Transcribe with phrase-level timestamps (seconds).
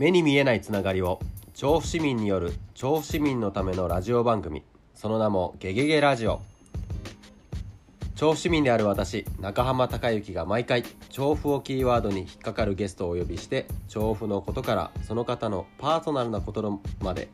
[0.00, 1.20] 目に見えないつながりを
[1.52, 4.62] 調布市民による調布市民のためのラジオ番組。
[4.94, 6.40] その名も「ゲゲゲラジオ」
[8.16, 17.28] 調布市民である私中浜孝之が毎回調布をキーワードに引っかかるゲストをお呼びして調布のことからその方のパーソナルなことまで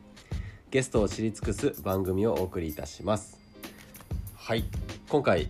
[0.69, 3.39] ゲストを知り尽くす番組をお送りいたします。
[4.35, 4.65] はい。
[5.07, 5.49] 今回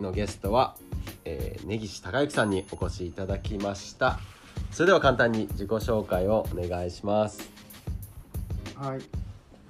[0.00, 0.76] のゲストは、
[1.26, 4.18] えー、根岸孝之さんにお越しいただきました。
[4.70, 7.50] それでは簡単に自己紹介をお願いします。
[8.76, 9.00] はい。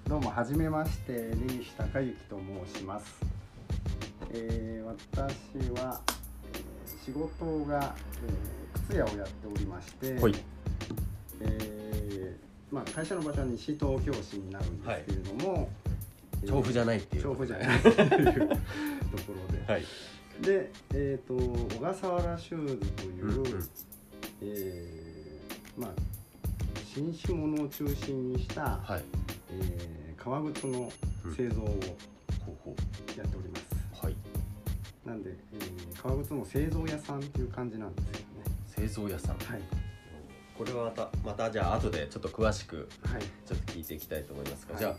[0.08, 3.20] どうもはじめまして根岸孝之と申します、
[4.30, 6.00] えー、私は、
[6.52, 7.94] えー、仕事が、
[8.26, 10.34] えー、靴屋をやっておりまして、はい。
[11.40, 15.92] えーまあ、会社の場所は西東京市になるんですけれども、えー
[16.46, 17.22] 調布じゃないっていう。
[17.22, 19.84] 調布じゃないっていうところで、 はい、
[20.40, 21.34] で、えー、と
[21.76, 23.68] 小笠原シューズという、うんうん
[24.42, 25.90] えーまあ
[26.94, 29.02] 新種物を中心にした、はい。
[29.50, 30.92] えー革靴の
[31.36, 31.66] 製造を
[33.16, 34.16] やっております、うはい。
[35.04, 38.24] なんで、えー革靴の製造屋さんっていう感じなんですよね。
[38.66, 39.38] 製造屋さん。
[39.38, 39.62] はい。
[40.56, 43.22] これはまたまたじゃあ後でちょっと詳しくはい。
[43.46, 44.80] ちょっと聞いていきたいと思いますが、はい。
[44.80, 44.96] じゃあ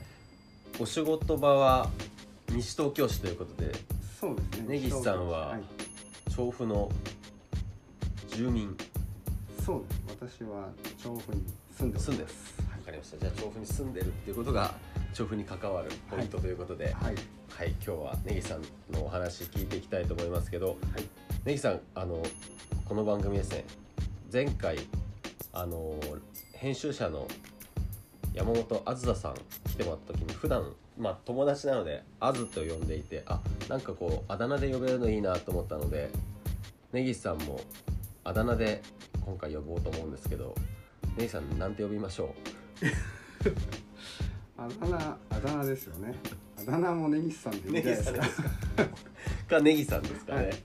[0.79, 1.89] お仕事場は
[2.49, 3.71] 西東京市ということで
[4.19, 4.65] そうですね。
[4.67, 5.63] 根岸さんははい、
[6.31, 6.89] 調布の
[8.29, 8.75] 住民
[9.63, 10.67] そうです私は
[11.01, 12.29] 調布に住んで住んでる
[12.83, 13.17] わかりました。
[13.17, 14.73] じゃあ調布に住んでるっていうことが
[15.13, 17.15] 調布に関わるポイントということで、はい。
[17.49, 20.77] はい、今日は根岸さんのお話聞いていきたいと思いますけど、はい。
[21.45, 22.21] 根岸さんあの
[22.83, 23.63] この番組ですね
[24.31, 24.79] 前回
[25.53, 25.95] あの
[26.53, 27.27] 編集者の
[28.33, 29.35] 山本あずささん
[29.69, 36.09] 来てもらった時に普段まあ友達なのであずと呼んでいてあなんかこうあだ名で呼べるのいいなと思ったので
[36.91, 37.59] 根岸さんも
[38.23, 38.81] あだ名で
[39.25, 40.55] 今回呼ぼうと思うんですけど
[41.17, 42.33] 根岸さんなんて呼びましょ
[44.57, 46.13] あだ名あだ名ですよね。
[46.57, 48.83] あだ名も根岸さんでいいんじゃないですか？
[48.83, 50.45] う か根岸さんですかね、はい。
[50.47, 50.57] はい。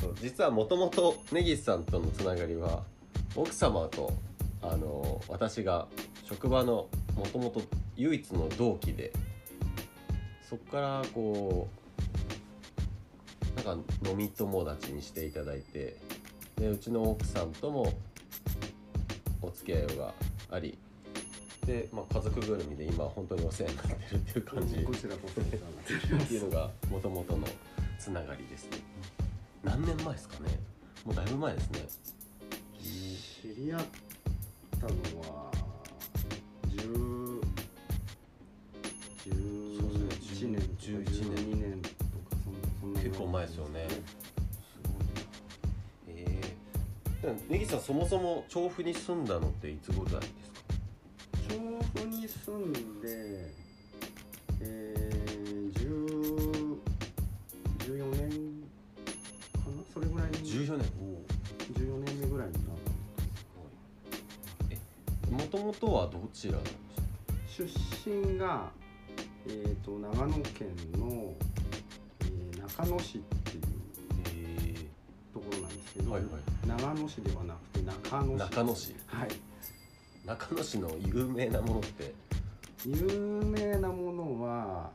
[0.00, 2.82] そう実はもともと根岸さんとのつながりは
[3.36, 4.12] 奥様と
[4.62, 5.86] あの私が
[6.24, 7.62] 職場のもともと
[7.96, 9.12] 唯一の同期で
[10.48, 11.68] そこからこ
[13.52, 15.96] うなんか飲み友達にしていただいて
[16.58, 17.92] でうちの奥さんとも
[19.40, 20.12] お付き合いが
[20.50, 20.76] あり
[21.64, 24.76] で、まあ、家族ぐるみで今本当にお世話になってるっていう感じ。
[24.82, 27.46] こちらこそ っていうのがもともとの
[27.98, 28.78] つながりですね。
[29.62, 30.58] 何年前ですかね。
[31.04, 31.86] もうだいぶ前ですね。
[31.88, 32.14] す
[33.42, 33.80] 知り合っ
[34.80, 35.52] たのは
[36.68, 37.40] 10
[39.26, 42.36] 11年11 12年とか
[42.80, 43.86] そんな結構前ですよね
[47.48, 51.54] 根岸さんそもそも調布に住んだのっていつぐらいですか？
[51.54, 53.52] 調布に住んで
[54.60, 56.78] えー、10
[57.80, 58.30] 14年
[59.52, 59.82] かな？
[59.92, 60.36] それぐらいに。
[60.38, 60.86] 14年。
[61.74, 62.68] 14年目ぐらいになった
[64.70, 67.68] えもともとはどちらなんですか？
[68.04, 68.70] 出身が、
[69.46, 71.34] えー、と長野県の、
[72.22, 73.18] えー中野市。
[73.18, 73.36] って
[75.48, 76.32] ころなんですけど、はいはい。
[76.66, 78.94] 長野市ではなくて中野市中野市。
[79.06, 79.28] はい。
[79.28, 82.14] ー、中野市の有名なものって？
[82.86, 84.90] 有名なものは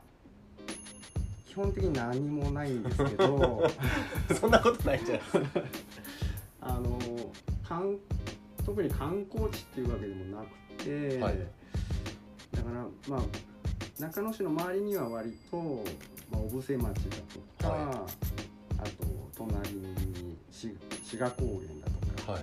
[1.46, 3.62] 基本的に何もないんですけど
[4.40, 5.60] そんなことないじゃないですか
[6.62, 6.98] あの
[7.62, 7.98] 観
[8.64, 10.42] 特に観光地っていうわけでもな
[10.78, 11.38] くて、はい。
[12.52, 13.22] だからまあ
[14.00, 15.56] 中野市の周りには割と、
[16.30, 17.16] まあ、小布施町だ
[17.62, 17.94] とか、はい。
[18.78, 22.38] あと隣に志志賀高原だとかは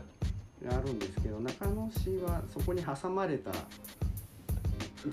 [0.70, 3.52] あるんですけど中野市はそこに挟まれた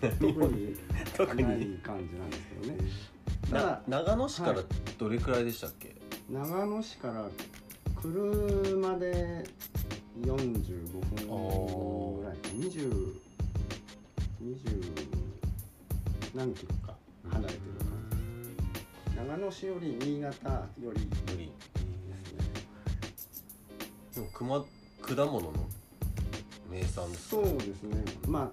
[0.00, 0.76] 特に
[1.16, 2.78] 特ないに感じなんですけどね。
[3.50, 4.64] たなだ長野市からはい。
[4.98, 5.94] どれくらいでしたっけ、
[6.30, 7.28] 長野市から
[7.94, 9.44] 車で
[10.22, 11.13] 45
[19.54, 21.52] じ長野市より新潟より無理で
[22.24, 22.38] すね。
[24.14, 24.60] でも熊
[25.00, 25.52] 果物の
[26.70, 27.28] 名産です。
[27.28, 28.04] そうですね。
[28.26, 28.50] ま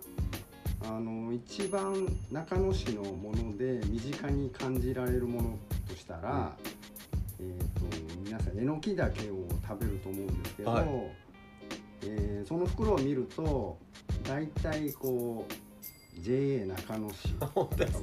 [0.84, 5.58] ああの一番中野市のもので身近に感じられるもの
[5.88, 6.56] としたら、
[7.40, 7.86] えー、と
[8.24, 10.88] 皆さんえのきだけを食べると思うんですけど、はい。
[12.04, 13.78] えーその袋を見ると
[14.24, 17.48] 大体こう JA 中野市と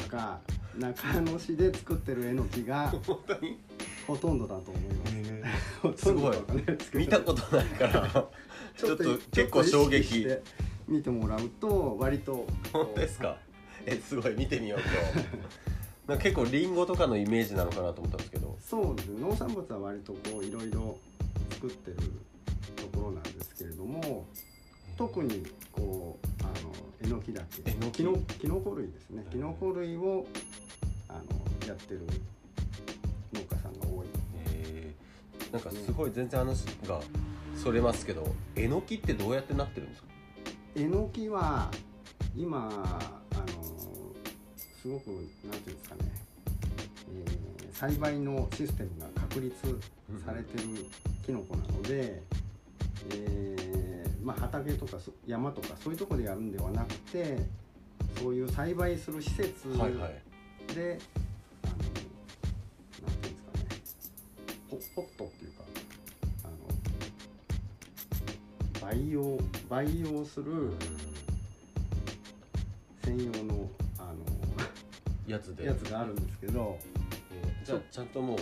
[0.08, 0.40] か？
[0.76, 3.58] 中野市で作ってるえのきが 本当に？
[4.06, 5.12] ほとんどだと思います。
[5.82, 6.36] ほすごい。
[6.94, 8.28] 見たことないから。
[8.76, 10.22] ちょっと結構衝撃。
[10.24, 10.42] て
[10.86, 13.36] 見てもらうと割と本当ですか？
[13.86, 14.34] えすごい。
[14.34, 14.86] 見てみようと
[16.06, 18.56] なんか結構リンゴとかのイメージなのかなと思ったんですけど。
[18.60, 19.20] そうですね。
[19.20, 20.96] 農産物は割とこういろいろ
[21.50, 21.96] 作ってる
[22.76, 24.26] ところなんですけれども
[24.96, 26.72] 特にこうあの
[27.02, 27.62] えのきだけ。
[27.66, 29.26] えのききのきのこ類ですね。
[29.30, 30.26] きのこ類を
[31.08, 32.00] あのやってる
[33.32, 34.06] 農家さんが多い。
[34.54, 35.52] えー。
[35.52, 37.00] なんかすごい全然話が
[37.56, 40.08] それますけどえのきってどうやってなってるんですか？
[40.76, 41.70] えのきは
[42.36, 43.46] 今あの
[44.82, 45.08] すごく
[45.44, 46.00] なんていうんですかね、
[47.26, 47.38] えー
[47.78, 49.54] 栽培のシステムが確立
[50.26, 50.64] されてる
[51.24, 52.20] キノコなので、
[53.14, 57.38] えーまあ、畑とかそ山とかそういうところでやるんではなくて
[58.20, 59.68] そういう栽培する施設
[60.74, 60.98] で、
[61.64, 61.72] あの
[63.06, 64.78] なんていうんですかね。
[64.94, 65.64] ポポットっていうか
[66.44, 66.46] あ
[68.84, 69.38] の培養
[69.68, 70.72] 培養する
[73.04, 73.68] 専用の
[73.98, 74.12] あ
[75.26, 75.64] やつで。
[75.64, 76.78] のやつがあるんですけど
[77.32, 78.38] えーじゃあちゃんともう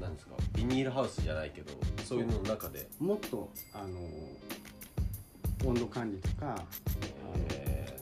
[0.00, 1.72] なんですかビニールハウスじゃないけど
[2.04, 2.88] そういうのの中で。
[2.98, 4.00] もっとあの
[5.64, 6.62] 温度管理とか
[7.50, 7.98] え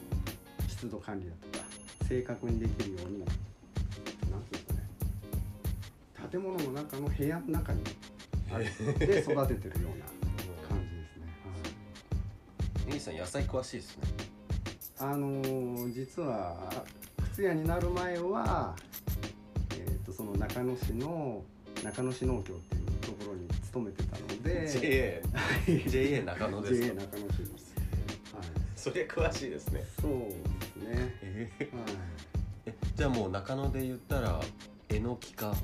[0.69, 1.65] 湿度管理だとか
[2.09, 3.25] 正確にできるように
[6.31, 7.83] 建物の中の部屋の中に
[8.53, 10.07] あれで育ててるような
[10.69, 11.27] 感じですね。
[12.91, 13.01] はい。
[13.01, 14.03] さん野菜詳しいですね。
[14.99, 16.71] あのー実は
[17.33, 18.77] 靴屋になる前は、
[19.73, 21.43] えー、とその中野市の
[21.83, 25.23] 中野市農協っていうところに勤めてたので JA
[25.89, 26.87] JA 中野ですか？
[26.87, 27.75] JA 中野市です、
[28.35, 28.45] はい、
[28.77, 29.83] そりゃ詳しいですね。
[30.01, 31.75] そうですね、えー。
[31.77, 31.85] はい、
[32.67, 34.41] えじゃあもう中野で言ったら
[34.91, 35.55] えのきか？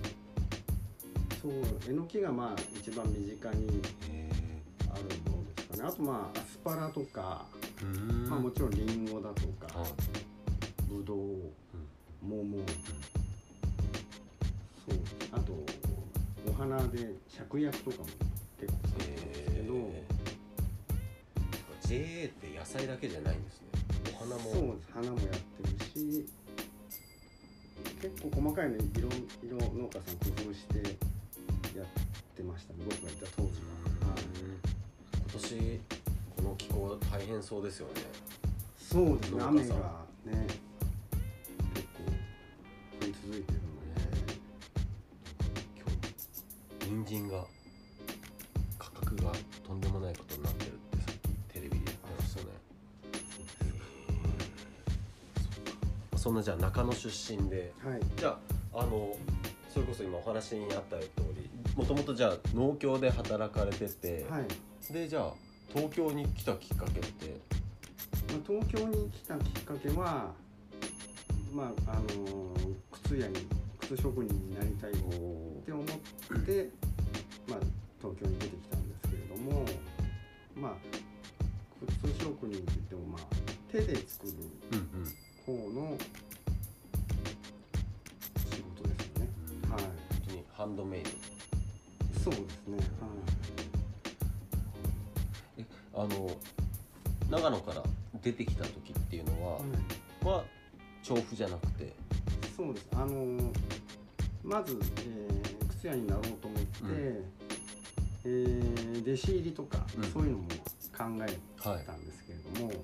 [1.40, 1.52] そう
[1.88, 3.80] えのきがまあ一番身近に
[4.10, 4.30] え
[4.92, 5.82] あるものですかね。
[5.84, 7.46] あとまあアスパラとか、
[8.28, 9.90] まあ、もちろんりんごだとかはい
[10.92, 11.18] ぶどう
[12.22, 12.58] 桃。
[14.88, 14.98] そう。
[15.32, 15.52] あと
[16.48, 18.04] お花で芍薬とかも
[18.60, 21.88] 結構咲いてますけど、えー。
[21.88, 23.68] JA って野菜だけじゃないんですね。
[24.14, 24.40] お花も。
[24.50, 24.88] そうです。
[24.92, 25.68] 花もやってる
[26.02, 26.26] し
[28.00, 29.08] 結構細かいの色
[29.42, 30.96] 色農家さん工夫して
[31.78, 31.86] やっ
[32.34, 32.80] てましたね。
[32.84, 33.48] 僕がいた当時
[34.02, 34.22] は、はい
[35.30, 35.80] 今年
[36.36, 37.94] この気候大変そうですよね。
[38.78, 39.74] そうですね雨が
[40.24, 40.46] ね
[41.74, 42.02] 結構
[43.00, 43.64] 降り続いてるの
[43.94, 44.00] で。
[45.76, 45.84] 今
[46.80, 47.44] 日人参が
[48.78, 49.32] 価格が
[49.66, 52.46] とんでもないことになってるってさっきテレビで言ってましたね。
[56.16, 57.72] そんなじゃあ中野出身で。
[57.84, 58.00] はい。
[58.16, 58.38] じゃ
[58.72, 59.14] ああの
[59.72, 61.27] それこそ今お話にあった通り
[61.78, 65.32] もともとじゃあ農協で働かれてて、はい、でじゃあ
[65.72, 67.40] 東京に来たきっかけって？
[68.32, 70.32] まあ、東京に来たきっかけは
[71.54, 72.52] まああの
[72.90, 73.46] 靴屋に
[73.78, 75.86] 靴職人になりたいって思っ
[76.40, 76.68] て、
[77.48, 77.60] まあ、
[78.00, 79.64] 東京に出てきたんですけれども
[80.56, 80.72] まあ
[82.02, 83.26] 靴職人って言ってもまあ
[83.70, 84.32] 手で作る
[84.72, 85.14] うんうん。
[85.46, 85.96] 方の
[88.36, 89.28] 仕事ですよね。
[89.70, 89.92] はい、本
[90.26, 91.10] 当にハンドメイド
[92.30, 92.78] そうですね。
[95.94, 96.30] あの
[97.30, 97.82] 長野から
[98.22, 100.44] 出てきた時っていうのは、はい、はいは
[101.02, 101.92] 調布じゃなくて？
[102.56, 102.86] そうです。
[102.94, 103.50] あの
[104.44, 107.24] まず、えー靴屋になろうと思って、うん。
[108.24, 110.04] えー弟子入りとか、うん。
[110.04, 110.54] そういうのも考
[110.98, 112.74] えはいたんですけれども、え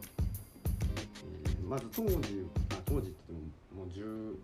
[1.50, 4.36] ーまず当時あ当時って言ってももう10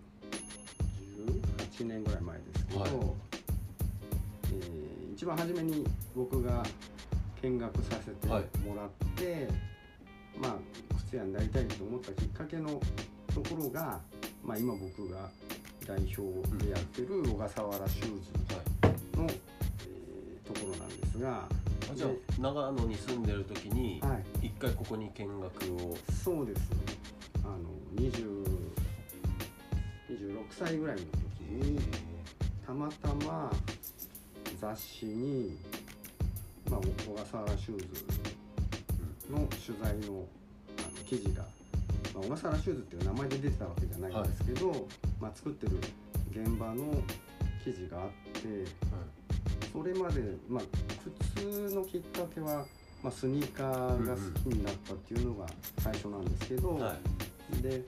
[1.80, 2.90] 18年ぐらい前ですけど、はい。
[2.90, 3.29] えー
[5.20, 5.84] 一番初めに
[6.16, 6.62] 僕が
[7.42, 9.48] 見学させてもらって、
[10.40, 10.54] まあ
[11.04, 12.80] 靴屋になりたいと思ったきっかけの
[13.34, 14.00] ところが、
[14.42, 15.28] まあ、今僕が
[15.86, 16.22] 代表
[16.64, 19.18] でやってる小笠原シューズはい。
[19.18, 21.46] の、えーところなんですが
[21.92, 22.10] あじゃあ
[22.40, 24.00] 長野に住んでる時に
[24.40, 25.98] 一回ここに見学を。
[26.24, 26.62] そうです
[27.44, 27.58] あの
[27.94, 28.42] 20
[30.08, 31.78] 26歳ぐらいの時に
[32.66, 33.52] たまたま
[34.60, 35.56] 雑誌に、
[36.70, 40.24] まあ、小笠原シューズの取材の
[40.78, 41.42] あの記事が、
[42.14, 44.86] まあ、小笠原シューズっていう名前で出てたわけじゃないんですけど、
[45.18, 45.78] まあ、作ってる
[46.30, 47.02] 現場の
[47.64, 48.66] 記事があって
[49.72, 50.64] それまで、まあ、
[51.36, 52.66] 靴のきっかけは、
[53.02, 55.46] まあ、スニーカーが好きになったっていうのが
[55.78, 56.94] 最初なんですけど、は
[57.58, 57.62] い。
[57.62, 57.82] で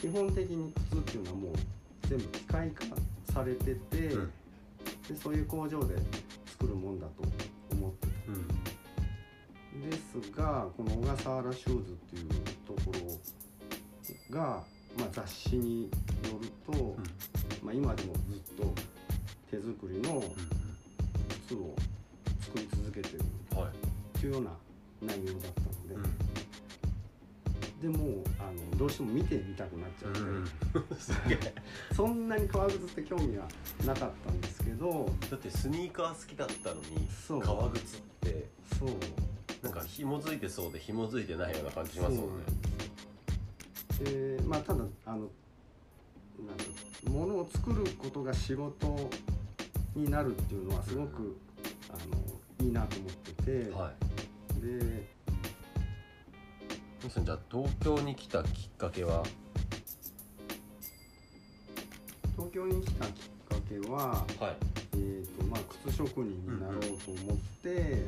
[0.00, 1.52] 基本的に靴っていうのはもう
[2.08, 2.84] 全部機械化
[3.32, 4.32] されてて、うん
[5.08, 5.96] でそういう工場で
[6.46, 7.22] 作るもんだと
[7.72, 8.48] 思ってうん。
[8.48, 8.54] た
[9.90, 12.28] ですがこの小笠原シューズっていう
[12.66, 12.92] とこ
[14.30, 14.62] ろが、
[14.98, 15.90] まあ、雑誌によ
[16.40, 16.96] ると、
[17.62, 18.74] まあ、今でもずっと
[19.50, 20.22] 手作りの
[21.46, 21.74] 靴を
[22.40, 23.24] 作り続けてる
[24.20, 24.50] というような
[25.02, 26.33] 内容だったので、うん
[27.84, 30.46] でもあのどうしても見てみたくなっちゃって、うん
[30.98, 31.54] すげえ
[31.94, 33.46] そんなに革靴って興味は
[33.84, 35.06] なかったんですけど。
[35.30, 38.48] だってスニーカー好きだったのに革靴って
[38.78, 38.88] そう。
[39.62, 42.44] なんか紐づいてそうで紐づいてないような感じしますもんね。
[44.02, 45.30] でまあただあのなんか
[47.06, 49.10] 物を作ることが仕事
[49.94, 51.36] になるっていうのはすごく、
[51.90, 51.92] あ
[52.62, 53.92] のいいなと思ってて、は
[54.58, 54.60] い。
[54.62, 55.13] で
[57.04, 59.22] 皆さんじゃあ東京に来たきっかけは？
[62.34, 63.12] 東京に来たきっ
[63.46, 64.56] かけは、はい。
[64.94, 68.06] えーとまあ、靴職人になろうと思って、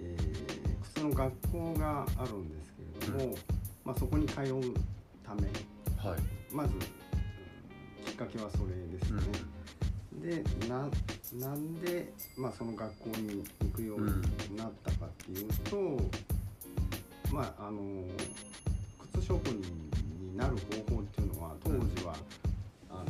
[0.00, 2.72] えー靴の学校があるんです
[3.06, 3.36] けれども、
[3.84, 4.74] まあ、そこに通う
[5.24, 5.42] ため
[5.96, 6.20] はい。
[6.52, 6.80] まず、うん
[8.04, 9.22] きっかけはそれですね。
[10.20, 10.88] でな
[11.38, 16.00] なんで、まあ、その学校に行くようになったかっていうと、
[17.32, 18.04] まああの
[19.14, 19.60] 靴職人
[20.20, 22.14] になる方法っていうのは当時は、
[22.90, 23.02] あの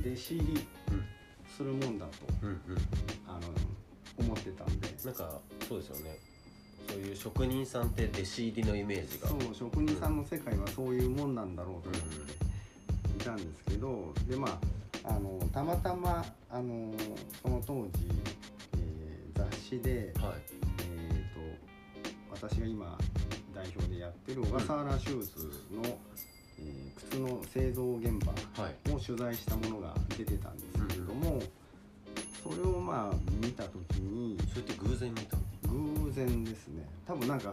[0.00, 1.04] 弟子入りうん
[1.56, 2.12] するもんだと
[3.28, 3.40] あの
[4.18, 4.88] 思ってたんで。
[5.04, 6.18] なんかそうですよね。
[6.88, 9.28] そういう職人さんって弟子入りのイメージが。
[9.28, 12.00] そう職人さんの世界はそういうもんなんだろうと思っ
[13.16, 14.58] ていたんですけどでま
[15.04, 16.92] ああのたまたまあの
[17.42, 18.08] その当時、
[18.76, 20.32] えー雑誌で、はい。
[20.80, 22.98] えー、と私が今
[23.64, 25.94] 代表でやってる小笠原シューズの、えー
[27.10, 28.92] 靴の製造現場はい。
[28.92, 31.42] を取材したものが出てたんですけれども、
[32.42, 36.04] それをまあ見た時にそれって偶然見たの？
[36.04, 36.86] 偶然ですね。
[37.06, 37.52] 多分なんか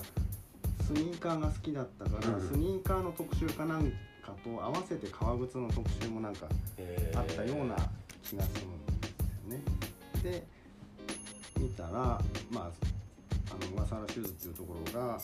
[0.86, 7.76] スニーカーが好きだったから、うんスニーカーの特集かなんかと合わせて革靴の特集もなんかえあったような
[8.24, 10.32] 気がするんですよね。
[10.32, 10.44] で
[11.60, 12.22] 見たらま
[12.62, 12.72] あ
[13.50, 15.20] あの小笠原シューズっていうところが、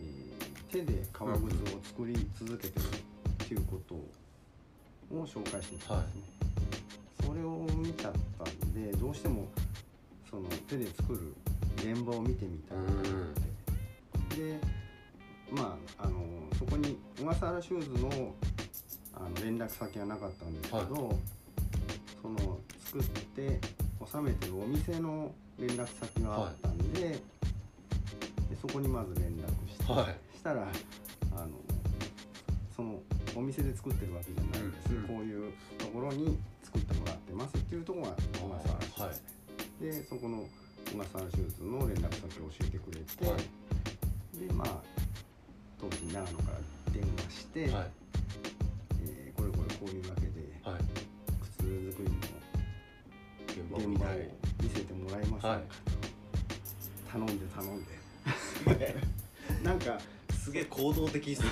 [0.00, 0.28] えー
[0.70, 6.22] 手で革靴を作り続けてるっていうことを紹介してたんですね。
[7.26, 9.48] それを見ちゃったんでどうしても
[10.28, 11.34] その手で作る
[11.76, 14.60] 現場を見てみたいなと思ってで
[15.50, 16.22] まああの
[16.58, 18.34] そこに小笠原シューズの
[19.14, 21.18] あの連絡先はなかったんですけど、
[22.22, 23.58] その作って
[24.00, 27.20] 納めてるお店の連絡先があったんで,、で
[28.60, 30.36] そこにまず連絡はい。
[30.36, 30.66] したらあ
[31.46, 31.48] の
[32.74, 33.00] その
[33.36, 34.96] お店で作ってるわけじゃないです、うん。
[34.98, 39.20] うんこういうところに作ってもらってますっていうところが小笠原シューズ
[39.80, 40.44] で、でそこの
[40.92, 44.46] 小笠原シューズの連絡先を教えてくれて、はい。
[44.46, 44.82] でまあ
[45.80, 46.58] 当時長野から
[46.92, 47.90] 電話して、はい。
[49.04, 50.28] えーこれこれこういうわけで
[50.64, 50.82] はい。
[51.58, 52.10] 靴作り
[53.48, 54.08] 現の現場を
[54.62, 55.62] 見せてもらえませんか、はい。
[57.10, 58.96] 頼んで頼んで
[59.62, 59.98] なんか
[60.42, 61.48] すげえ行動的っすね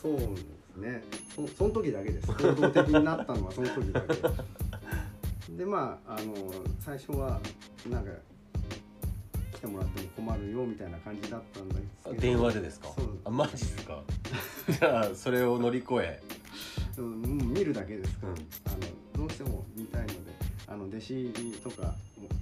[0.00, 1.02] そうですね。
[1.36, 2.26] そその時だけです。
[2.28, 5.52] 行動的になったのはその時だけ。
[5.56, 6.34] でまああの
[6.80, 7.40] 最初は
[7.90, 8.10] なんか
[9.52, 12.20] 来てもらっても困るよみたいな感じだったんですけど。
[12.20, 12.88] 電話でですか？
[12.96, 13.18] そう。
[13.24, 14.02] あマジっすか？
[14.70, 16.22] じゃあそれを乗り越え。
[16.96, 18.38] うんうん見るだけですから、うん。
[18.38, 18.86] あ
[19.16, 20.14] のどうしても見たいので
[20.66, 21.94] あの弟子入りとか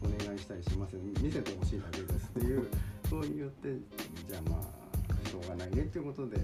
[0.02, 2.68] おお願いしたりします見せてほしいだけですっていう
[3.08, 3.68] そう言って
[4.28, 6.36] じゃあまあしょうがないねっていうことで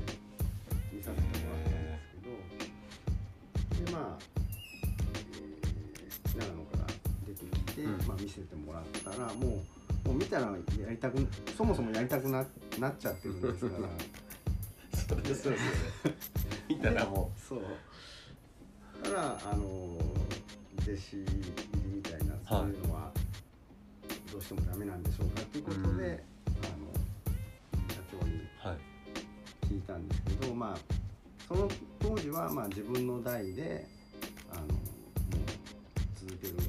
[0.93, 2.07] 見させてもらったんです
[3.77, 3.87] けど。
[3.87, 4.19] でまあ、
[5.35, 6.87] えー長野から
[7.27, 7.91] 出てきて、うん。
[8.09, 9.63] まあ、見せてもらったらも
[10.05, 10.57] うもう見たらや
[10.91, 12.45] りたくそもそもやりたくな
[12.79, 13.89] なっちゃってるんですから。
[15.07, 15.59] そうですよね。
[16.69, 17.63] 見たらも そう。
[19.03, 21.53] だからあの弟子入り
[21.97, 23.13] みたいなそういうのは
[24.33, 26.34] どうしてもダメなんでしょうかということで、うん
[26.65, 28.41] あの社長に
[29.69, 30.95] 聞いたんですけどまあ
[31.49, 31.69] その
[32.01, 33.87] 当時はまあ自分の代で
[34.53, 34.75] あのもう
[36.15, 36.61] 続けるこ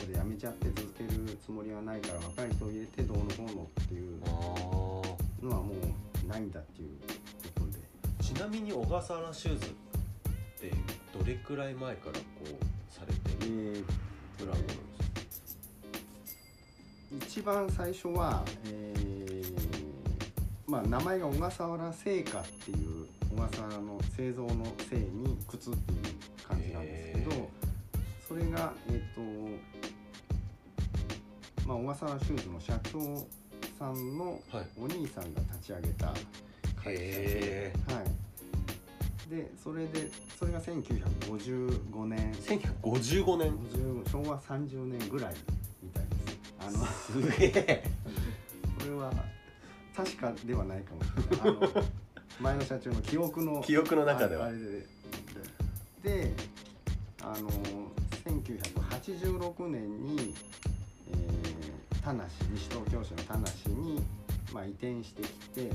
[0.00, 5.72] こで辞めちゃって続けるつもりはないから若い人を入れてどうのこうのっていうのはも
[6.24, 6.90] うないんだっていう
[7.54, 7.80] ことで。
[8.22, 9.70] ちなみに小笠原シューズっ
[10.60, 10.72] て
[11.18, 13.84] どれくらい前からこうされてえるー
[14.38, 14.80] ブランドな
[17.16, 19.30] 一番最初は、えー
[20.70, 25.98] まあ、名前が小笠原製菓っていう小笠原の製造の製に靴っていう
[26.46, 27.48] 感じなんですけどへ
[28.28, 29.20] それが、えー、と
[31.66, 33.26] まあ、小笠原シューズの社長
[33.78, 34.66] さんのはい。
[34.76, 36.12] お兄さんが立ち上げた
[36.76, 42.32] 会社で、へはい、でそれでそれが1955年。
[42.32, 43.52] 1955年。
[43.52, 45.34] 50昭和30年ぐらい
[46.60, 47.84] あのすげえ。
[48.78, 49.12] これは
[49.96, 51.48] 確かではないかもしれない。
[51.50, 51.84] あの
[52.40, 54.46] 前の社長の記憶の記憶の中では。
[54.46, 54.86] ああれで。
[56.02, 56.32] で
[57.22, 57.50] あの
[58.24, 60.34] 1986年に、
[61.10, 62.22] えー、田無
[62.56, 64.02] 西東京市の田無に、
[64.52, 65.70] まあ、移転してきて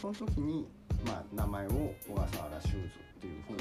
[0.00, 0.66] その時に、
[1.06, 3.58] まあ、名前を小笠原シューズっていうふうに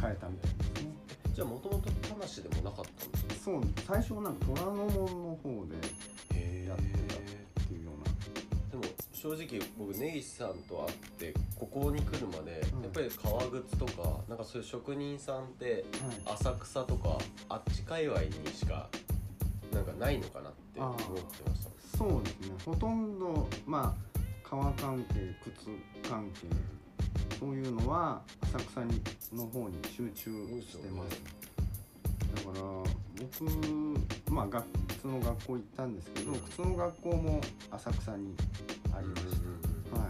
[0.00, 0.99] 変えたみたいですね
[1.40, 8.78] じゃあもともと田無でもなかったんですかそう最初はなんか虎ノ門の方でへやってたっていうような。
[8.82, 12.82] でも正直僕根岸さんと会ってここに来るまで、うん。
[12.82, 15.64] やっぱり革靴とかなんかそういう職人さんって
[16.26, 16.34] はい。
[16.34, 17.16] 浅草とか
[17.48, 18.90] あっち界隈にしか
[19.72, 21.02] なんかないのかなって思って
[21.48, 21.96] ました。
[21.96, 22.54] そうですね。
[22.66, 26.48] ほとんどまあ革関係靴関係
[27.38, 29.00] そういうのは浅草に
[29.32, 30.30] の方に集中
[30.60, 31.22] してます。
[32.34, 32.64] だから
[33.18, 33.44] 僕
[34.30, 36.40] まあ学靴の学校行ったんですけど、うん。
[36.40, 37.40] 靴の学校も
[37.70, 38.34] 浅草に
[38.92, 39.22] ありまし
[39.90, 40.08] た、はい。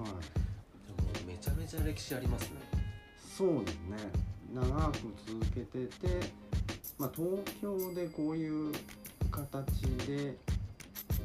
[0.00, 0.20] は
[1.22, 1.26] い。
[1.26, 2.56] めちゃめちゃ歴史ありますね。
[3.36, 3.96] そうですね。
[4.54, 6.32] 長く続けてて、
[6.98, 8.72] まあ、東京でこういう
[9.30, 10.36] 形で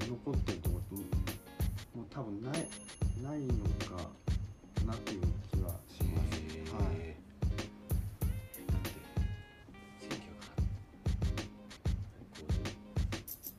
[0.08, 0.96] 残ってるとこって
[1.98, 2.68] もう多分ない
[3.24, 3.54] ないの
[3.86, 4.10] か
[4.86, 6.40] なっていう気はします、
[6.74, 6.94] はい、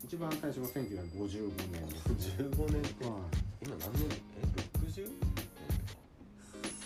[0.04, 3.04] 一番最初が1955年です、1915年って。
[3.04, 3.14] はい、
[3.62, 4.04] 今何年？
[4.36, 4.44] え
[4.86, 4.86] 60?
[4.86, 5.10] 年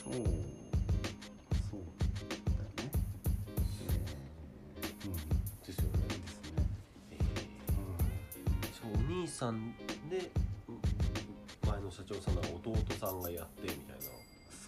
[0.05, 0.15] そう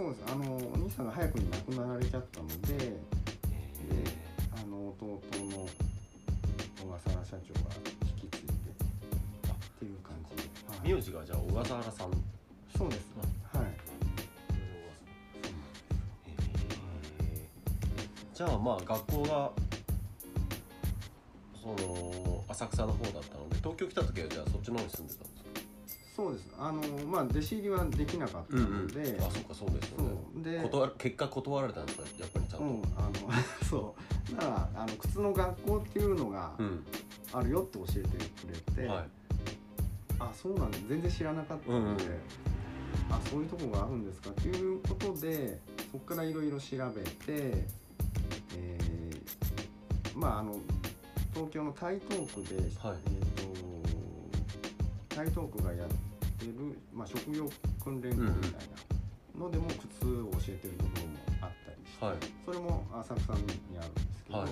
[0.03, 0.23] そうです。
[0.33, 2.99] あのお兄さんが早くに亡くなられちゃったので
[4.53, 5.69] あの弟の
[6.83, 7.71] 小笠原社長が
[8.09, 8.55] 引き継いでっ
[9.79, 10.93] ていう感じで、はい。
[10.93, 12.11] 名字がじゃあ小笠原さん。
[12.77, 13.07] そうです。
[13.53, 13.67] はい。
[18.35, 19.53] じゃあまあ学校が
[21.63, 25.42] その浅草の方だったので東京来た時はじゃあそっちの方に住んでたんですか？
[26.15, 26.47] そうです。
[26.59, 30.43] あのまあ弟子入りはできなかったので、あそっかそうですよね。
[30.59, 32.05] で断る結果断られたんですか？
[32.21, 33.13] やっぱりちゃんと、うんあの
[33.69, 33.95] そ
[34.31, 34.35] う。
[34.37, 36.85] だからあの靴の学校っていうのがうん。
[37.35, 39.09] あるよって教えてくれて、はい。
[40.19, 40.77] あそうなんだ。
[40.87, 42.19] 全然知らなかったので、うんうん。
[43.11, 44.29] あそういうとこがあるんですか？
[44.31, 45.59] っていうことで
[45.91, 50.57] そこからいろいろ調べて、えーまああの
[51.33, 52.97] 東京の台東区で、はい。
[53.07, 53.52] えー、と
[55.23, 56.53] 台東区がやってる、
[56.93, 57.49] まあ、職業
[57.85, 58.67] 訓練校みたい
[59.39, 62.17] なのでも靴を教えてるところもあったりして、はい。
[62.45, 63.39] それも浅草に
[63.79, 64.51] あるんですけど、はい。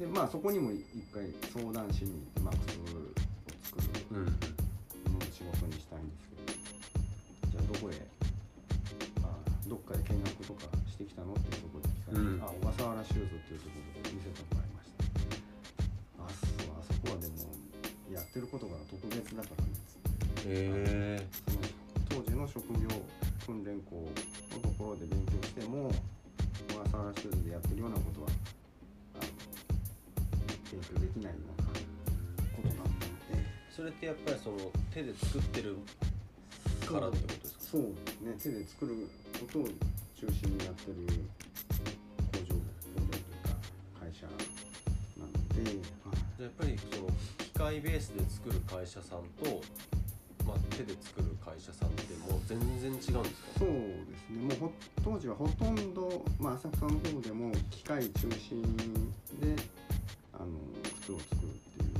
[0.00, 0.80] でまあそこにも一
[1.12, 2.88] 回相談しに行って、まあ、靴を
[3.76, 3.76] 作
[4.16, 6.40] るうんのを仕事にしたいんですけ
[7.52, 8.00] どじゃあどこへ
[9.20, 9.36] あ
[9.68, 12.40] どっかで見学とかしてきたのってそこで聞かれて、うん。
[12.40, 14.55] あ小笠原シューズっていうところで見せた
[18.36, 19.70] ってることが特別だからね。
[20.36, 20.68] つってへ
[21.16, 21.26] え
[22.10, 22.88] 当時の職業
[23.46, 23.96] 訓練校
[24.52, 25.90] のところで勉強しても
[26.68, 28.28] 小笠原シューズでやってるようなことは
[29.14, 29.24] あの
[30.70, 33.48] 勉強できないようなことだったので。
[33.74, 34.56] それってやっぱりその
[34.92, 35.78] 手で作ってる
[36.84, 37.60] からってことですか？
[37.72, 38.36] そうね。
[38.42, 39.08] 手で作る
[39.40, 39.68] ことを
[40.20, 40.96] 中心にやってる
[42.32, 43.56] 工場工場というか
[44.00, 44.26] 会社
[45.16, 45.64] なので、
[46.04, 46.20] はい。
[46.36, 49.62] じゃあやっぱりその機械ベースで作る会社さんと、
[50.46, 53.20] まあ、手で作る会社さんってもう全然違うんですか？
[53.58, 54.54] そうですね。
[54.58, 54.72] もうほ
[55.04, 58.62] 当時はほとんど、まあ、浅草の方でも機械中心
[59.40, 59.56] で
[60.34, 60.46] あの
[61.00, 61.90] 靴を作るっていう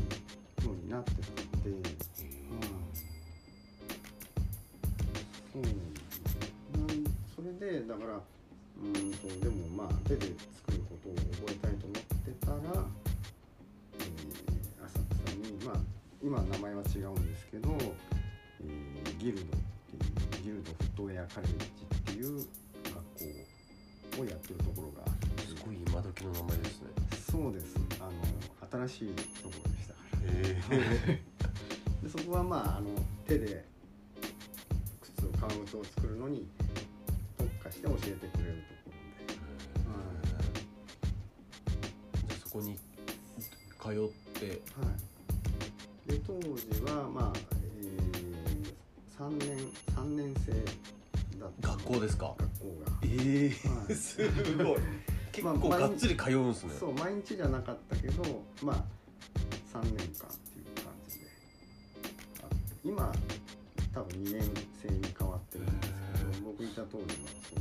[0.59, 1.19] 風になってた
[1.57, 1.83] ので、うん、
[5.53, 6.95] そうなん
[7.35, 8.21] それでだから
[8.79, 10.27] うんとでもまあ手で
[10.66, 12.85] 作ることを覚えたいと思ってたら、
[16.27, 19.47] 今名前は違うんですけど、えーギルドっ
[20.31, 22.39] ていうギルドフットウェアカレッジっていう
[22.83, 22.95] 学
[24.17, 25.07] 校をやってるところが
[25.47, 26.89] すごい今時の名前ですね。
[27.31, 27.77] そうです。
[28.01, 30.33] あの新しいところでしたから。
[30.83, 31.23] へ
[32.03, 32.91] でそこはまああの
[33.25, 33.65] 手で
[35.01, 36.49] 靴を革靴を作るのに
[37.39, 40.27] 特化して教えてくれるところで。
[42.27, 45.06] じゃあそこに通ってはい
[46.07, 47.38] で当時はまあ、
[47.73, 49.59] えー、3年
[49.95, 50.53] 三年生
[51.38, 51.69] だった。
[51.71, 52.35] 学校ですか？
[52.38, 52.92] 学校が。
[53.03, 53.95] ええはい。
[53.97, 54.19] す
[54.57, 54.79] ごい。
[55.33, 58.23] 結構まあがっつり通うんすね、そう毎日じゃなかったけど
[58.62, 58.85] まあ
[59.79, 61.27] 3年間っていう感じで。
[62.85, 63.12] 今
[63.92, 64.42] 多分2年
[64.83, 65.92] 生に変わってるんです
[66.33, 67.09] けど僕いた当時は
[67.51, 67.61] そう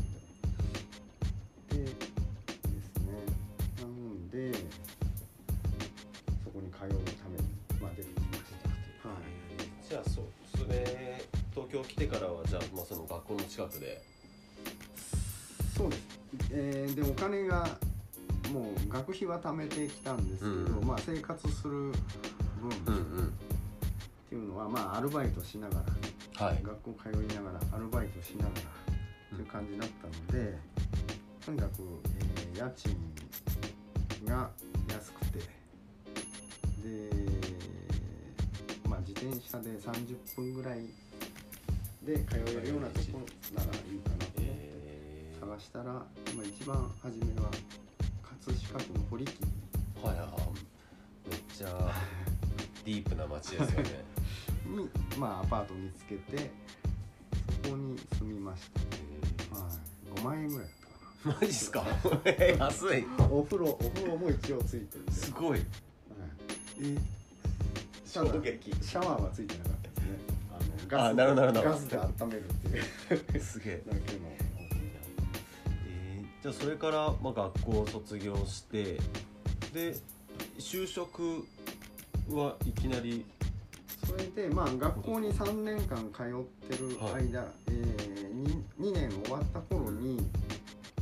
[11.76, 14.02] 京来てからはじゃあ、まあ、その学校の近くで。
[15.76, 16.02] そうです、
[16.52, 17.68] えーでお金が
[18.54, 21.92] もう学費は貯めてきたんですけど、うんまあ生活する分、
[22.86, 25.84] うんっていうのはまあアルバイトしなが
[26.40, 26.62] らはい。
[26.64, 30.58] 学校通いながらアルバイトしながらっていう感じだったので、
[31.46, 31.72] とにかく、
[32.20, 32.98] えー家賃
[34.26, 34.50] が
[34.90, 37.10] 安くてで
[38.88, 40.80] まあ自転車で30分ぐらい
[42.06, 44.42] で通えるようなところならいいかなと思って。
[44.42, 47.50] えー、探したら、まあ、一番初めは
[48.22, 49.38] 葛飾区の堀切
[50.04, 51.30] はいはいはい。
[51.30, 51.68] めっちゃ
[52.86, 54.06] ディープな街ですよね。
[54.66, 56.52] に、まあ、アパート見つけて
[57.64, 58.64] そこに住みまし
[59.52, 59.70] た、は
[60.16, 60.70] い、5万円ぐらい
[61.24, 61.84] マジっすか？
[62.60, 63.02] 安い。
[63.18, 65.60] なお風呂お風呂も一応ついてて、すごい。
[65.60, 65.70] はい。
[66.82, 66.98] え
[68.06, 69.74] シャワーはついてなかっ
[70.88, 71.70] ガスあなるほどなるほど。
[71.72, 72.68] ガスで温めるって
[73.36, 73.40] いう。
[73.42, 73.84] すげえ。
[73.88, 74.20] だけの。
[75.88, 79.00] えーじゃあそれから、まあ、学校を卒業して
[79.74, 79.96] で
[80.60, 81.48] 就職
[82.30, 83.26] はいきなり？
[84.06, 90.20] それでまあ学校に3年間通ってる間、はえー、2, 2年終わった頃に、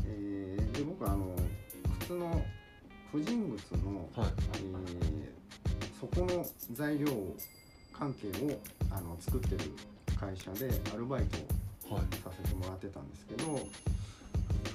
[0.08, 1.36] えーで僕あの
[2.00, 2.41] 靴の
[3.12, 4.32] 婦人靴の、はい。
[4.56, 5.34] えー
[6.00, 7.08] そこの材料
[8.03, 8.59] 関係を
[8.91, 9.71] あの作ってる
[10.19, 11.37] 会社でアルバイト
[11.89, 13.45] をはいさせてもらってたんですけど、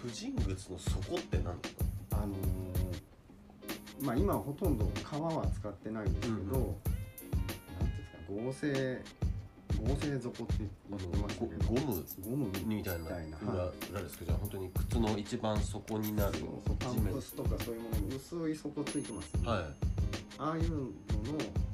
[0.02, 1.84] 婦人靴の底って何ですか？
[2.12, 2.28] あのー
[4.00, 6.50] まあ今はほとんど革は使ってないんですけど、うんうん。
[6.52, 6.62] なんて
[8.32, 9.02] いうんですか合成
[9.82, 13.06] 合成底って言ってましたけどゴゴムゴムみたいな。
[13.08, 19.62] 裏,、はい裏ですけどじゃあ本当に靴の一番底になるそうそうパンプスとかそういうものに薄い底ついてますよね、はい、
[20.38, 21.67] ああいうのを作ってえーそ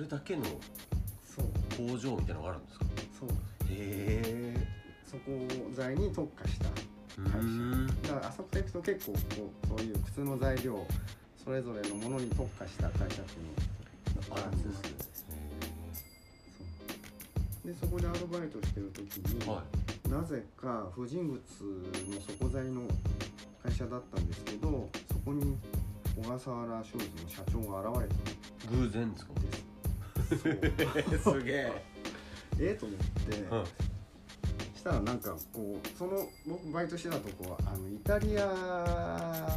[0.00, 1.46] れだけのそう。
[1.90, 2.84] 工場みたいなのがあるんですか？
[3.20, 3.28] そう。
[3.28, 3.34] へ
[3.70, 4.66] え
[5.06, 5.22] そこ
[5.74, 6.72] 材に特化したう
[7.24, 7.38] 会社。
[7.38, 9.18] んだから浅草行くと結構こ
[9.64, 10.86] うそういう靴の材料
[11.44, 14.88] それぞれのものに特化した会社っていうのがあるんですそ
[17.64, 19.62] うでそこでアルバイトしてる時に、は
[20.08, 22.82] なぜか婦人靴の底材の
[23.62, 25.56] 会社だったんですけどそこに
[26.16, 28.14] 小笠原シューズの社長が現れた。
[28.76, 29.32] 偶然ですか？
[29.40, 29.40] で
[30.36, 31.72] すげえ、
[32.58, 33.64] ええと思って、うん。
[34.80, 38.46] したらなんかこうその僕バイトしてたとこはあのイタリア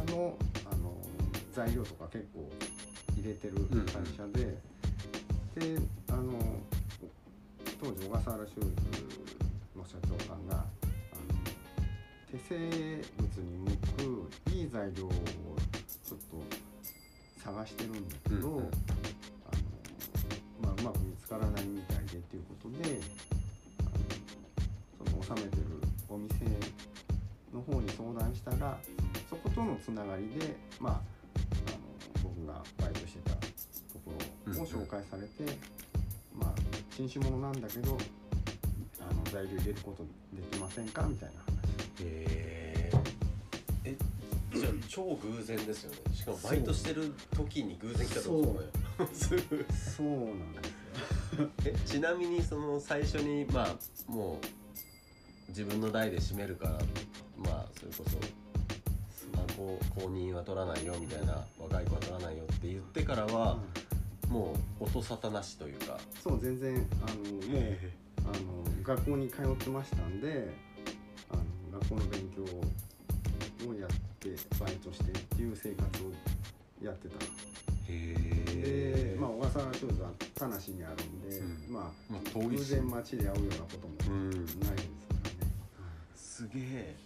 [0.08, 0.36] の
[0.70, 0.94] あの
[1.54, 2.50] 材料とか結構
[3.16, 4.44] 入れてる会社で、
[5.74, 6.38] であの
[7.80, 8.68] 当時小笠原シューズ
[9.78, 10.64] の社長さんが
[12.30, 18.70] 手製物に向くいい材料をちょっと探してるんだけど、うんうん
[20.84, 23.00] まく見つからないみたいでっていうことで
[24.98, 25.62] その納めてる
[26.08, 26.44] お店
[27.52, 28.78] の方に相談したら
[29.30, 30.96] そことのつながりで、まあ、あ
[31.72, 33.38] の僕がバイトしてたと
[34.04, 34.12] こ
[34.46, 35.56] ろを紹介されて、
[36.38, 36.52] まあ、
[36.90, 37.96] 新種物なんだけど
[39.00, 40.04] あの材料入れること
[40.36, 41.54] できませんかみたいな話。
[42.00, 42.90] へえ
[43.84, 43.96] え
[44.54, 45.98] じゃあ超偶然ですよね。
[46.14, 48.62] しかもバイトしてる時に偶然来たと
[48.98, 49.44] ですよね。
[49.96, 50.06] そう。
[50.30, 50.68] なんです。
[50.68, 50.73] よ
[51.64, 56.72] えちなみにその最初にまあもう自分の代で締めるから
[57.36, 58.18] まあそれこそ
[59.40, 63.58] あこう公認は取らないよみたいな若い子は取らないよって言ってからは
[64.28, 65.98] もう音沙汰なしというか。
[66.22, 67.16] そう全然あの
[67.52, 67.76] もう
[68.24, 70.48] あの学校に通ってましたんで
[71.30, 71.36] あ
[71.72, 72.42] の学校の勉強
[73.68, 76.12] をやってバイトしてっていう生活を
[76.84, 77.16] やってた。
[77.16, 77.28] へ
[77.86, 81.72] で、まあ、小笠原シューズは田無にあるんで、うん。
[81.72, 84.30] ままああ遠いし偶然街で会うようなこともうん。
[84.30, 84.82] ないですからね、
[86.16, 86.96] すげえ。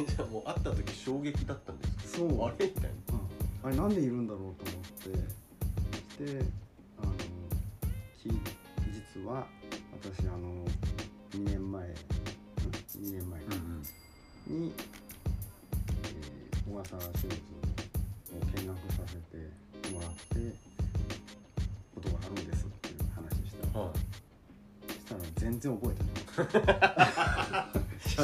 [0.00, 2.18] えじゃあもう会った時衝撃だったんですか？
[2.18, 2.42] そう。
[2.44, 2.66] あれ？
[2.66, 2.88] みたいな。
[3.14, 3.66] うん。
[3.66, 4.84] あれなんでいるんだろうと思っ
[6.16, 6.24] て。
[6.24, 6.44] で
[7.02, 7.12] あの
[8.22, 8.30] き
[9.14, 9.46] 実は
[10.00, 10.64] 私あの
[11.32, 13.82] 2年前ん2年前うん
[14.48, 14.60] うん。
[14.62, 14.72] に、
[16.04, 17.36] えー小笠原シューズ
[18.34, 19.50] をを見学させて
[19.90, 20.16] もらって
[21.94, 23.92] ことがあるんですっていう話したら、は
[24.88, 26.14] したら全然覚えてない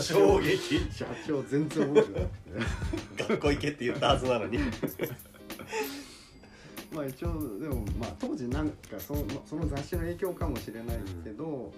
[0.01, 0.81] い 衝撃。
[0.92, 3.23] 社長全然覚えてなくて。
[3.23, 4.59] 学校行けって言ったはずなのに。
[6.92, 11.73] まあ一応でもまあ当時なんかそのその雑誌の影響かもしれないけど、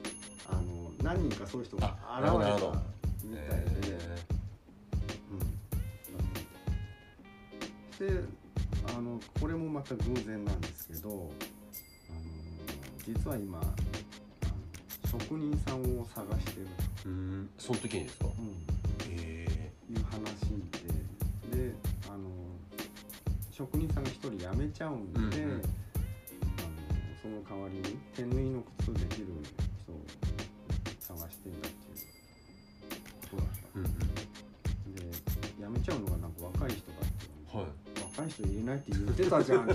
[0.49, 2.83] あの何人かそういう人があ現れた
[9.93, 12.21] これもまた偶然なんですけどあの
[13.07, 13.61] 実は今
[15.11, 16.67] 職人さんを探してる。
[17.05, 18.27] うんその時にですか？
[18.27, 20.15] うん、いう話
[21.53, 21.59] で。
[21.69, 21.75] で
[22.09, 22.31] あの
[23.51, 25.31] 職人さんが一人辞めちゃうんで、うんうん。
[25.31, 25.63] あの
[27.21, 29.27] その代わりに手縫いの靴できる
[29.85, 31.57] 人を探していう
[38.43, 39.75] 人入れないって言ってたじゃんって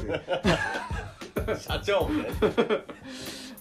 [1.59, 2.83] 社長みたいな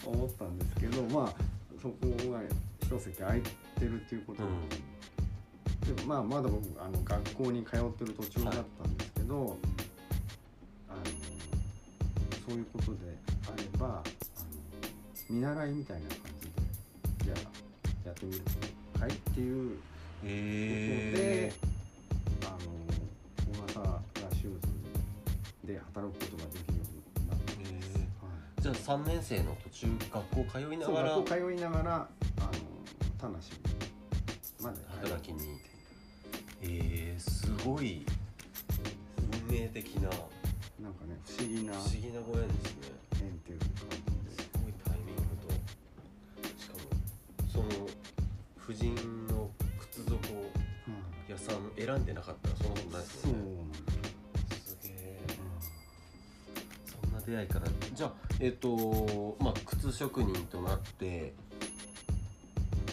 [0.05, 1.35] 思ったんですけどまあ
[1.81, 1.97] そこ
[2.33, 2.41] が
[2.83, 4.43] 一席空いてるっていうこと
[5.87, 9.57] で,、でもまあまだ僕あの学校に通ってる途中だったんですけど、
[10.89, 11.01] あの
[12.49, 12.99] そういうことで
[13.53, 14.05] あればあの
[15.29, 16.53] 見習いみたいな感じで
[17.25, 18.41] じゃあやってみる
[19.01, 19.77] はいっていうこ
[20.23, 21.76] とで、へあ
[25.97, 27.97] 働くことができるようになったんです。
[27.97, 28.29] へは
[28.59, 28.63] い。
[28.63, 32.51] じゃあ3年生の途中学校通いながら学校通いながらあの
[33.19, 33.39] 田無
[34.63, 35.59] まで働きに
[36.61, 38.05] えー、すごい。
[39.49, 40.11] 運命的な。
[40.79, 42.89] なんかね不思議な不思議なご縁ですね。
[43.23, 43.69] 縁っていう感
[44.29, 45.55] じすごいタイミングと。
[46.61, 46.79] しかも
[47.49, 47.89] その
[48.59, 48.95] 婦人
[49.29, 49.49] の
[49.81, 53.45] 靴底で、屋さん選んでなかったらそんなことないですそうよね
[53.89, 53.96] なん
[57.27, 57.67] 出会いから。
[57.95, 61.33] じゃあえっ、とまあ靴職人となって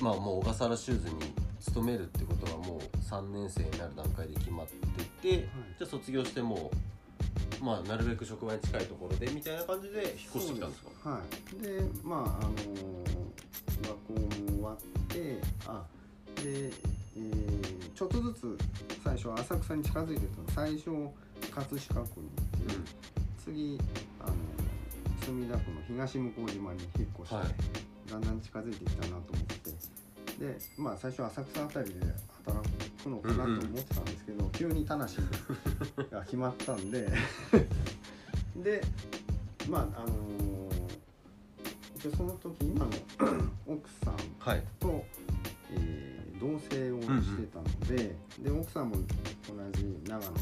[0.02, 1.16] まあもう小笠原シューズに
[1.62, 4.68] 勤めるってことはもう3年生になる段階で決まっ
[5.22, 6.72] てて、じゃあ卒業しても
[7.62, 11.10] うまあなるべく職場に近いところでみたいな感じで引っ越してきたんですか？
[11.12, 11.62] はい。
[11.64, 12.52] でまああの
[13.82, 15.84] 学校も終わってあ
[16.38, 18.58] で、えーちょっとずつ
[19.04, 20.50] 最初浅草に近づいてたの。
[20.68, 20.86] 最初
[21.54, 22.30] 葛飾区に
[22.68, 22.92] 行って、
[23.46, 23.80] 次
[24.20, 24.23] あの
[25.34, 27.46] 墨田区の東向島に引っ越して、はい。
[28.12, 29.74] だんだん近づいてきたなと思って。
[30.40, 32.00] でまあ最初浅草あたりで
[32.46, 32.70] 働
[33.04, 35.06] くのかなと思ってたんですけど、急に田無
[36.12, 37.08] が決まったんで。
[38.58, 38.82] で
[39.70, 40.14] まああの
[41.96, 42.92] 一応その時今の
[43.66, 44.64] 奥さんはい。
[44.80, 45.04] と、
[45.72, 49.02] えー同棲をしてたので,、で奥さんも同
[49.72, 50.38] じ長野の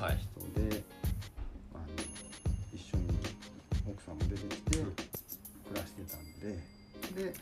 [0.00, 0.18] はい。
[0.54, 0.75] 人であの
[6.46, 7.34] でで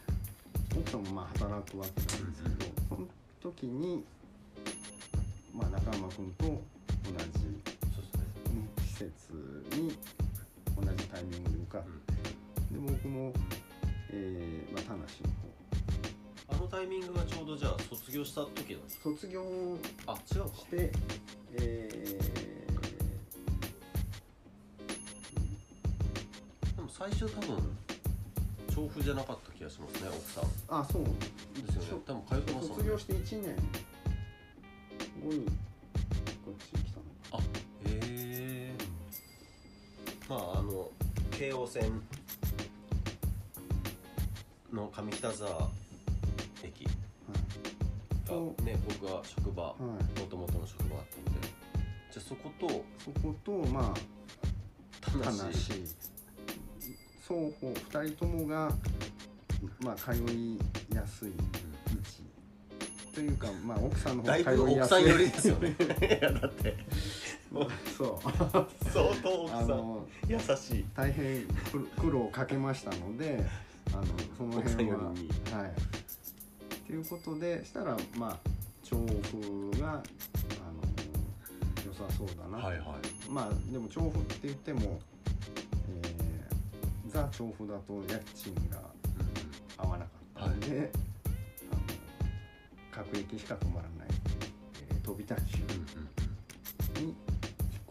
[0.77, 2.55] 奥さんもまあ働くわけなんですけど、
[2.89, 3.07] その
[3.43, 4.05] 時に、
[5.55, 7.23] まあ、中山君と同じ、ね、
[7.95, 8.65] そうですね。
[8.87, 9.13] 施設
[9.79, 9.97] に
[10.75, 11.89] 同じタイミングで受かって、
[12.75, 13.33] で僕も、
[14.11, 15.07] えーまあ、田無の
[16.49, 19.11] あのタイミングがちょうどじゃあ卒業した時なんですか？
[19.11, 19.43] 方卒業
[20.07, 20.57] あ違うか。
[20.57, 20.93] して、
[21.61, 22.19] え
[26.77, 27.77] でも最初多分
[28.75, 30.45] 調布じゃなかった気がしますね奥さん。
[30.45, 31.05] ーあそう。
[31.05, 32.03] ですよね。
[32.07, 32.85] 多分通ってますもんね。
[32.85, 33.57] 卒業して1年。
[35.23, 35.47] 後に
[36.45, 37.39] こっち来たの。
[37.39, 38.75] あへえ。
[40.29, 40.91] まああの
[41.31, 42.03] 京王線
[44.73, 45.71] の上北沢
[46.65, 46.85] 駅。
[46.85, 46.95] はい。
[48.27, 50.21] がね僕は職場はい。
[50.21, 51.49] もともとの職場だったので
[52.11, 52.67] じゃあそこと
[52.99, 53.95] そことまあ
[55.01, 55.53] 田無田無
[57.27, 58.71] 双方2人ともが
[59.81, 60.59] まあ通い
[60.95, 62.25] やすい位置
[63.15, 65.05] というかまあ奥さんの方が通いやすい。
[65.05, 65.75] ですよね。
[66.21, 66.77] いやだって。
[67.97, 68.89] そう。
[68.91, 70.07] 相当奥さん。
[70.29, 70.85] 優しい。
[70.95, 73.43] 大変苦苦労をかけましたので
[73.93, 74.05] あの
[74.37, 75.15] その辺ははい。
[75.15, 78.39] っていうことでしたらまあ
[78.83, 80.03] 調布があの
[81.87, 82.67] 良さそうだなと。
[82.67, 83.31] はいはい。
[83.31, 85.14] まあでも調布って言っても、えー
[87.15, 88.83] ザ調布だと家賃が
[89.79, 90.91] 合わなかったので、
[91.71, 91.81] あの
[92.91, 94.09] 各駅しか泊まらない、
[94.91, 95.85] えー飛びタクシうんうんうん。
[96.95, 97.15] ュに引っ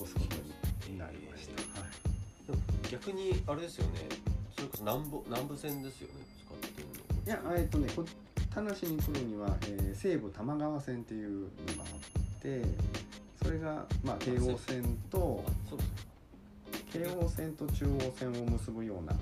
[0.01, 1.79] 越すことになりました。
[1.79, 2.47] はい。
[2.47, 2.59] でも
[2.91, 4.09] 逆にあれですよね。
[4.55, 6.25] それこそ南部南部線ですよね。
[6.45, 6.93] 使ってるの。
[7.25, 8.03] いやえっとねこ
[8.53, 12.61] 田無に来るには、えー西武多摩川線っていうのがあって
[13.41, 16.12] それれが、まあ、京王線とあそうです
[16.93, 19.13] 京王線と中央線を結ぶような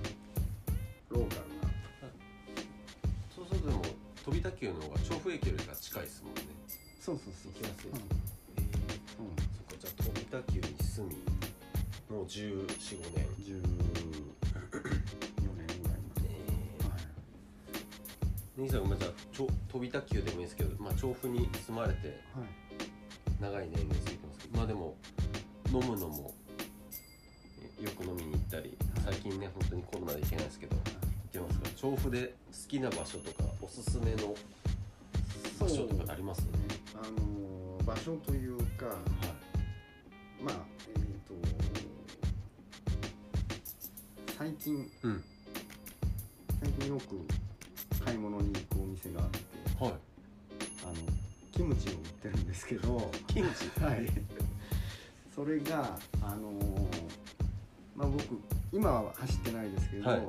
[1.09, 1.41] ローカル
[3.33, 3.81] そうするとでも
[4.25, 6.41] 飛び田急の方が調布駅よりが近いですもんね。
[6.41, 6.47] な
[7.01, 7.53] そうそうそう。
[7.53, 7.89] 行きやすい。
[7.89, 7.97] うん。
[7.97, 8.03] えー
[9.15, 11.15] そっかじゃあ飛び田急に住み
[12.15, 13.25] もう1 4 5年。
[13.25, 13.63] うん、14
[15.55, 17.01] 年ぐらいまで、はい
[18.57, 19.13] ネギさんごめんなさい。
[19.35, 22.47] ちょ飛び田急でもいいですけど、まあ、調布に住まれてはい。
[23.41, 24.95] 長い年月過ぎてますけどまあでも
[25.73, 26.40] 飲むのもえ
[27.81, 30.81] よく飲みに行ったり最近ね本当にコロナで行けないですけど行
[31.33, 31.65] けますか？
[31.65, 32.33] ら調布で好
[32.69, 34.35] きな場所とかおすすめの
[35.59, 36.41] 場所とかってあります？
[36.95, 38.95] あのー場所というかはい。
[40.43, 40.55] まあ
[40.95, 41.33] えっ、と
[44.37, 45.23] 最近うん。
[46.61, 47.25] 最近よく
[48.05, 49.39] 買い物に行くお店があって
[49.83, 49.93] はい。
[50.83, 50.93] あの
[51.51, 53.83] キムチを売ってるんですけどキムチ？
[53.83, 54.07] はい。
[55.35, 57.10] それがあのー
[58.01, 58.23] まあ僕
[58.73, 60.21] 今は走ってないですけど、はい。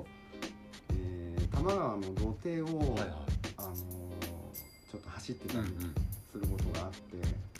[0.94, 3.08] えー多摩川の土手を、はいはい。
[3.56, 3.76] あのー
[4.90, 5.94] ちょっと走ってたりうんうん。
[6.30, 6.98] することがあって、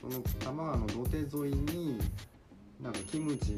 [0.01, 1.99] その多摩川の土手沿いに
[2.83, 3.55] なんかキムチっ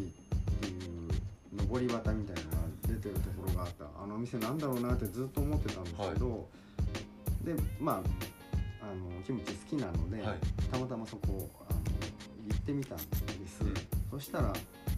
[0.61, 3.85] ていう上り旗みたいなのが出てるところがあった。
[4.03, 6.49] あのお店なんだろうなってずっと思ってたんですけど、
[7.45, 8.03] でま
[8.81, 10.39] ああのキムチ好きなので、はい。
[10.71, 11.81] たまたまそこあの
[12.49, 13.05] 行ってみたんで
[13.49, 13.75] す、うん。
[14.11, 14.53] そしたら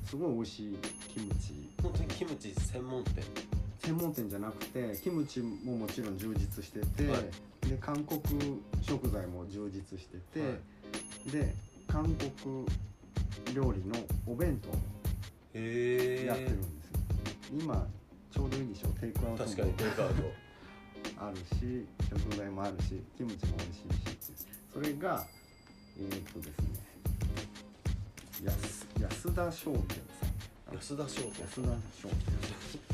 [0.09, 0.77] すごい美味しい
[1.13, 1.71] キムチ。
[1.83, 3.25] 本当にキムチ専門店？
[3.79, 7.23] 専門店じゃなくてキムチももちろん充実してて、はい。
[7.69, 8.21] で韓国
[8.81, 10.47] 食材も充実してて、は
[11.33, 11.55] で
[11.89, 12.67] 韓国
[13.55, 14.81] 料理のお弁当もや
[16.35, 17.87] ってるんですよ、今
[18.31, 18.89] ちょうどいいでしょ？
[19.01, 19.51] テイクアウトも。
[19.51, 20.23] 確かにテイクアウト。
[21.19, 25.27] あるし食材もあるしキムチも美味しいしそれが
[25.99, 26.67] えーっとですね
[28.45, 30.27] 安安田商店さ
[30.73, 30.75] ん。
[30.75, 31.61] 安田商店安田
[32.03, 32.87] 商店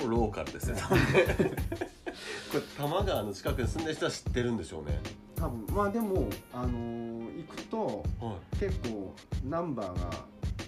[0.00, 0.82] 超ローカルですね。
[0.88, 0.94] こ
[2.54, 5.00] れ多摩川の近くに住んでる人は知ってるんでしょうね。
[5.36, 5.66] 多分。
[5.70, 10.10] まあでもあのー行くとは結構ナンバーが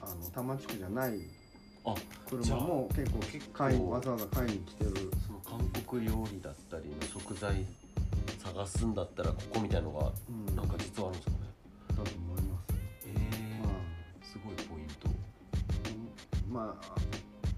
[0.02, 1.18] あの多摩地区じゃない
[1.84, 1.94] あ
[2.28, 4.92] 車も結構結構買いわざわざ買いに来てる。
[5.26, 7.64] その韓国料理だったりの食材
[8.44, 10.54] 探すんだったらここみたいのがうん。
[10.54, 11.48] なんか実はあるんですかね。
[11.88, 12.27] だと思います、ええ
[14.28, 15.08] すごいポイント。
[16.50, 17.00] まあ、まあ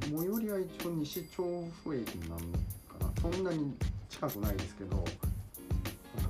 [0.03, 1.43] 最寄りは一応西調
[1.83, 3.33] 布駅になるのかな。
[3.33, 3.75] そんなに
[4.09, 5.05] 近くないですけど、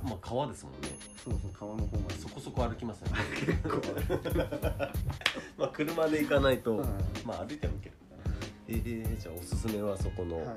[0.03, 0.89] まあ川ですもんね。
[1.23, 2.15] そうそう川の方まで。
[2.15, 3.17] そこそこ歩きますよね。
[3.45, 3.81] 結構。
[5.59, 6.87] まあ車で行かないと、はい。
[7.23, 7.95] まあ歩いても行ける
[8.67, 10.55] ええじゃあおすすめはそこの、はい。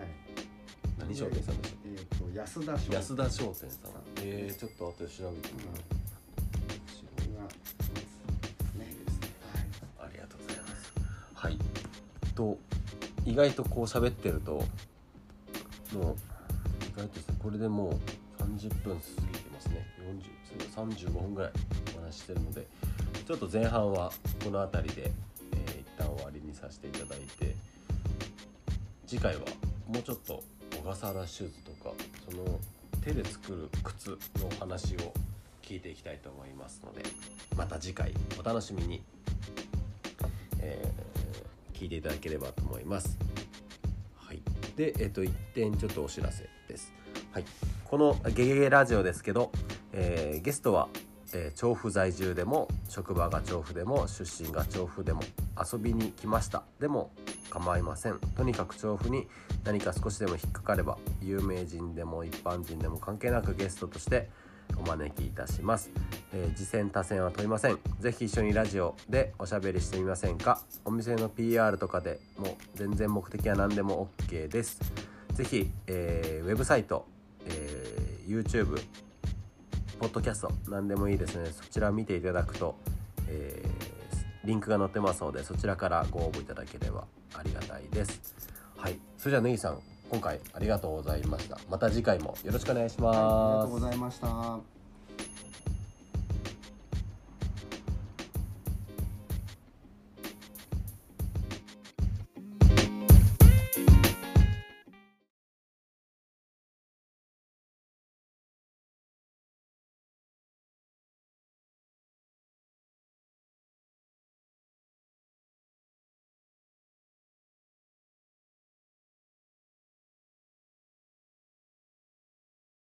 [0.99, 3.93] 何商店さんでしょえっ、と安田商う安田商店さん。
[4.23, 5.94] ええちょっと後で調べてみよう、こ
[13.35, 14.65] 意外とこう喋ってるともう
[15.93, 17.93] 意外とこれでもう
[18.41, 19.85] 30分過ぎてますね。
[20.79, 21.53] 40 35分ぐらい
[21.99, 22.65] お話ししてるので
[23.27, 24.13] ちょっと前半は
[24.45, 25.11] この辺りで、
[25.53, 27.57] えー一旦終わりにさせていただいて
[29.05, 29.41] 次回は
[29.89, 30.41] もうちょっと
[30.77, 31.93] 小笠原シューズとか
[32.31, 32.45] その
[33.01, 34.17] 手で作る靴の
[34.61, 35.13] 話を
[35.61, 37.03] 聞いていきたいと思いますので
[37.57, 39.03] また次回お楽しみに、
[41.85, 43.19] 聞いていただければと思います。
[44.17, 44.41] はい、
[44.77, 46.95] で、えっと一点ちょっとお知らせです。
[47.31, 47.45] はい、
[47.85, 49.53] この「ゲゲゲラジオ」ですけど、
[49.93, 50.89] えーゲストは、
[51.35, 55.21] えー調布在住でも職場が調布でも出身が調布でも
[55.61, 57.11] 遊びに来ましたでも
[57.51, 59.27] 構いませんとにかく調布に
[59.65, 64.31] 何か少しでも引っかかれば有名人でも一般人でも関係なくゲストとして
[64.77, 65.91] お招きいたします、
[66.33, 67.79] えー次戦他戦は問いません。
[68.01, 70.61] ぜひ一緒にラジオでおしゃべりしてみませんか。
[70.85, 74.79] お店の PR とかでも全然目的は何でも OK です。
[75.33, 77.07] ぜひ、えーウェブサイト、
[77.47, 78.81] えー YouTube
[79.99, 81.47] ポッドキャスト何でもいいですね。
[81.51, 82.77] そちら見ていただくと、
[83.29, 83.95] えー
[84.45, 88.35] リンクが載ってますのでそちらからご応募いただければありがたいです。
[88.77, 88.99] はい。
[89.17, 89.79] それじゃあネギさん
[90.11, 91.59] 今回ありがとうございました。
[91.71, 94.74] また次回もよろしくお願いしはい、ありがとうございました。